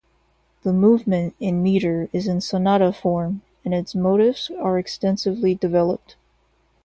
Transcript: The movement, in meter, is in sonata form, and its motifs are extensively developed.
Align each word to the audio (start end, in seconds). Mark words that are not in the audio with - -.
The 0.63 0.73
movement, 0.73 1.35
in 1.39 1.61
meter, 1.61 2.09
is 2.11 2.25
in 2.25 2.41
sonata 2.41 2.91
form, 2.91 3.43
and 3.63 3.71
its 3.71 3.93
motifs 3.93 4.49
are 4.59 4.79
extensively 4.79 5.53
developed. 5.53 6.15